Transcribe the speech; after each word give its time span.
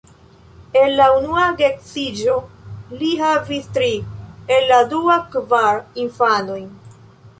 El 0.79 0.93
la 0.99 1.09
unua 1.17 1.43
geedziĝo 1.59 2.37
li 3.01 3.11
havis 3.19 3.69
tri, 3.77 3.91
el 4.57 4.67
la 4.73 4.81
dua 4.95 5.19
kvar 5.37 5.79
infanojn. 6.07 6.67